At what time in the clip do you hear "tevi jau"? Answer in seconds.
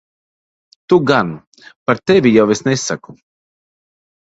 2.07-2.49